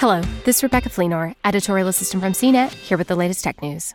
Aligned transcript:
Hello, 0.00 0.22
this 0.46 0.56
is 0.56 0.62
Rebecca 0.62 0.88
Fleenor, 0.88 1.34
editorial 1.44 1.86
assistant 1.86 2.22
from 2.22 2.32
CNET, 2.32 2.70
here 2.72 2.96
with 2.96 3.08
the 3.08 3.14
latest 3.14 3.44
tech 3.44 3.60
news. 3.60 3.94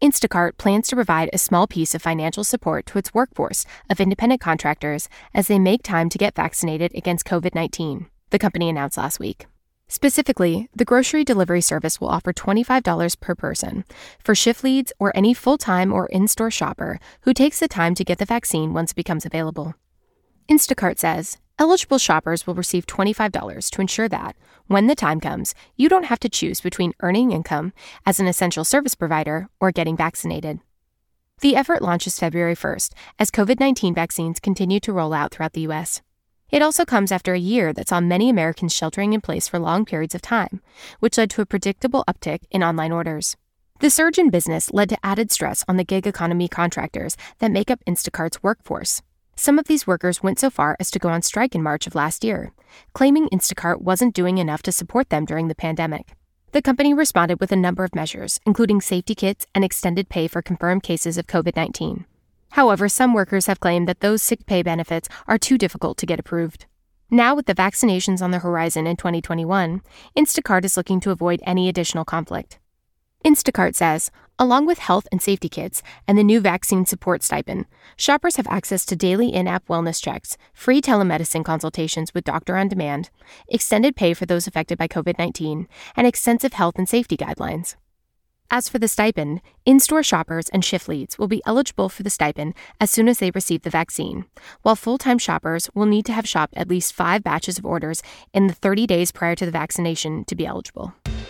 Instacart 0.00 0.58
plans 0.58 0.86
to 0.86 0.94
provide 0.94 1.28
a 1.32 1.38
small 1.38 1.66
piece 1.66 1.92
of 1.92 2.00
financial 2.00 2.44
support 2.44 2.86
to 2.86 2.98
its 2.98 3.12
workforce 3.12 3.66
of 3.90 3.98
independent 3.98 4.40
contractors 4.40 5.08
as 5.34 5.48
they 5.48 5.58
make 5.58 5.82
time 5.82 6.08
to 6.08 6.18
get 6.18 6.36
vaccinated 6.36 6.92
against 6.94 7.26
COVID 7.26 7.52
19, 7.52 8.06
the 8.30 8.38
company 8.38 8.68
announced 8.68 8.96
last 8.96 9.18
week. 9.18 9.48
Specifically, 9.88 10.68
the 10.72 10.84
grocery 10.84 11.24
delivery 11.24 11.62
service 11.62 12.00
will 12.00 12.10
offer 12.10 12.32
$25 12.32 13.18
per 13.18 13.34
person 13.34 13.84
for 14.22 14.36
shift 14.36 14.62
leads 14.62 14.92
or 15.00 15.10
any 15.16 15.34
full 15.34 15.58
time 15.58 15.92
or 15.92 16.06
in 16.06 16.28
store 16.28 16.52
shopper 16.52 17.00
who 17.22 17.34
takes 17.34 17.58
the 17.58 17.66
time 17.66 17.96
to 17.96 18.04
get 18.04 18.18
the 18.18 18.24
vaccine 18.24 18.72
once 18.72 18.92
it 18.92 19.02
becomes 19.02 19.26
available. 19.26 19.74
Instacart 20.48 21.00
says 21.00 21.38
eligible 21.58 21.98
shoppers 21.98 22.46
will 22.46 22.54
receive 22.54 22.86
$25 22.86 23.70
to 23.70 23.80
ensure 23.80 24.08
that, 24.08 24.36
when 24.66 24.86
the 24.86 24.94
time 24.94 25.20
comes, 25.20 25.54
you 25.76 25.88
don't 25.88 26.04
have 26.04 26.20
to 26.20 26.28
choose 26.28 26.60
between 26.60 26.92
earning 27.00 27.32
income 27.32 27.72
as 28.04 28.20
an 28.20 28.26
essential 28.26 28.64
service 28.64 28.94
provider 28.94 29.48
or 29.60 29.72
getting 29.72 29.96
vaccinated. 29.96 30.60
The 31.40 31.56
effort 31.56 31.82
launches 31.82 32.18
February 32.18 32.56
1st 32.56 32.92
as 33.18 33.30
COVID 33.30 33.60
19 33.60 33.94
vaccines 33.94 34.40
continue 34.40 34.80
to 34.80 34.92
roll 34.92 35.12
out 35.12 35.32
throughout 35.32 35.52
the 35.52 35.62
U.S. 35.62 36.02
It 36.50 36.62
also 36.62 36.84
comes 36.84 37.12
after 37.12 37.34
a 37.34 37.38
year 37.38 37.72
that 37.74 37.88
saw 37.88 38.00
many 38.00 38.28
Americans 38.28 38.74
sheltering 38.74 39.12
in 39.12 39.20
place 39.20 39.48
for 39.48 39.58
long 39.58 39.84
periods 39.84 40.14
of 40.14 40.22
time, 40.22 40.60
which 40.98 41.18
led 41.18 41.30
to 41.30 41.42
a 41.42 41.46
predictable 41.46 42.04
uptick 42.08 42.40
in 42.50 42.62
online 42.62 42.92
orders. 42.92 43.36
The 43.80 43.90
surge 43.90 44.18
in 44.18 44.30
business 44.30 44.72
led 44.72 44.88
to 44.88 44.98
added 45.04 45.30
stress 45.30 45.64
on 45.68 45.76
the 45.76 45.84
gig 45.84 46.06
economy 46.06 46.48
contractors 46.48 47.16
that 47.38 47.52
make 47.52 47.70
up 47.70 47.84
Instacart's 47.86 48.42
workforce. 48.42 49.02
Some 49.40 49.56
of 49.56 49.68
these 49.68 49.86
workers 49.86 50.20
went 50.20 50.40
so 50.40 50.50
far 50.50 50.76
as 50.80 50.90
to 50.90 50.98
go 50.98 51.10
on 51.10 51.22
strike 51.22 51.54
in 51.54 51.62
March 51.62 51.86
of 51.86 51.94
last 51.94 52.24
year, 52.24 52.50
claiming 52.92 53.28
Instacart 53.28 53.80
wasn't 53.80 54.12
doing 54.12 54.38
enough 54.38 54.62
to 54.62 54.72
support 54.72 55.10
them 55.10 55.24
during 55.24 55.46
the 55.46 55.54
pandemic. 55.54 56.16
The 56.50 56.60
company 56.60 56.92
responded 56.92 57.38
with 57.38 57.52
a 57.52 57.56
number 57.56 57.84
of 57.84 57.94
measures, 57.94 58.40
including 58.44 58.80
safety 58.80 59.14
kits 59.14 59.46
and 59.54 59.64
extended 59.64 60.08
pay 60.08 60.26
for 60.26 60.42
confirmed 60.42 60.82
cases 60.82 61.16
of 61.16 61.28
COVID 61.28 61.54
19. 61.54 62.04
However, 62.50 62.88
some 62.88 63.14
workers 63.14 63.46
have 63.46 63.60
claimed 63.60 63.86
that 63.86 64.00
those 64.00 64.24
sick 64.24 64.44
pay 64.44 64.60
benefits 64.62 65.08
are 65.28 65.38
too 65.38 65.56
difficult 65.56 65.98
to 65.98 66.06
get 66.06 66.18
approved. 66.18 66.66
Now, 67.08 67.36
with 67.36 67.46
the 67.46 67.54
vaccinations 67.54 68.20
on 68.20 68.32
the 68.32 68.40
horizon 68.40 68.88
in 68.88 68.96
2021, 68.96 69.82
Instacart 70.16 70.64
is 70.64 70.76
looking 70.76 70.98
to 70.98 71.12
avoid 71.12 71.40
any 71.46 71.68
additional 71.68 72.04
conflict. 72.04 72.58
Instacart 73.24 73.74
says, 73.74 74.10
along 74.38 74.66
with 74.66 74.78
health 74.78 75.08
and 75.10 75.20
safety 75.20 75.48
kits 75.48 75.82
and 76.06 76.16
the 76.16 76.22
new 76.22 76.40
vaccine 76.40 76.86
support 76.86 77.22
stipend, 77.22 77.66
shoppers 77.96 78.36
have 78.36 78.46
access 78.46 78.86
to 78.86 78.96
daily 78.96 79.28
in 79.28 79.48
app 79.48 79.66
wellness 79.66 80.02
checks, 80.02 80.36
free 80.54 80.80
telemedicine 80.80 81.44
consultations 81.44 82.14
with 82.14 82.24
doctor 82.24 82.56
on 82.56 82.68
demand, 82.68 83.10
extended 83.48 83.96
pay 83.96 84.14
for 84.14 84.24
those 84.24 84.46
affected 84.46 84.78
by 84.78 84.86
COVID 84.86 85.18
19, 85.18 85.66
and 85.96 86.06
extensive 86.06 86.52
health 86.52 86.78
and 86.78 86.88
safety 86.88 87.16
guidelines. 87.16 87.74
As 88.50 88.68
for 88.68 88.78
the 88.78 88.88
stipend, 88.88 89.42
in 89.66 89.78
store 89.78 90.02
shoppers 90.02 90.48
and 90.50 90.64
shift 90.64 90.88
leads 90.88 91.18
will 91.18 91.28
be 91.28 91.42
eligible 91.44 91.90
for 91.90 92.02
the 92.02 92.08
stipend 92.08 92.54
as 92.80 92.90
soon 92.90 93.06
as 93.06 93.18
they 93.18 93.30
receive 93.32 93.60
the 93.62 93.68
vaccine, 93.68 94.24
while 94.62 94.76
full 94.76 94.96
time 94.96 95.18
shoppers 95.18 95.68
will 95.74 95.86
need 95.86 96.06
to 96.06 96.12
have 96.12 96.26
shopped 96.26 96.54
at 96.56 96.68
least 96.68 96.94
five 96.94 97.22
batches 97.22 97.58
of 97.58 97.66
orders 97.66 98.02
in 98.32 98.46
the 98.46 98.54
30 98.54 98.86
days 98.86 99.12
prior 99.12 99.34
to 99.34 99.44
the 99.44 99.50
vaccination 99.50 100.24
to 100.24 100.34
be 100.34 100.46
eligible. 100.46 100.94